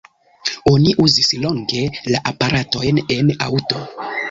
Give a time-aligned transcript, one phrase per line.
[0.71, 3.87] Oni uzis longe la aparatojn en aŭto.